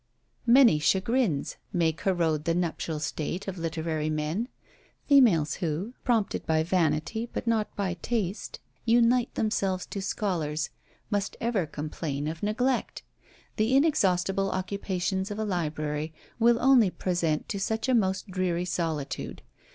Many 0.47 0.79
chagrins 0.79 1.57
may 1.71 1.91
corrode 1.93 2.45
the 2.45 2.55
nuptial 2.55 2.99
state 2.99 3.47
of 3.47 3.59
literary 3.59 4.09
men. 4.09 4.47
Females 5.05 5.57
who, 5.57 5.93
prompted 6.03 6.43
by 6.47 6.63
vanity, 6.63 7.29
but 7.31 7.45
not 7.45 7.69
by 7.75 7.93
taste, 8.01 8.59
unite 8.83 9.31
themselves 9.35 9.85
to 9.85 10.01
scholars, 10.01 10.71
must 11.11 11.37
ever 11.39 11.67
complain 11.67 12.27
of 12.27 12.41
neglect. 12.41 13.03
The 13.57 13.75
inexhaustible 13.77 14.49
occupations 14.49 15.29
of 15.29 15.37
a 15.37 15.45
library 15.45 16.15
will 16.39 16.57
only 16.59 16.89
present 16.89 17.47
to 17.49 17.59
such 17.59 17.87
a 17.87 17.93
most 17.93 18.25
dreary 18.25 18.65
solitude. 18.65 19.43